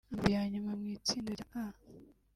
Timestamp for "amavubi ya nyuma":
0.03-0.71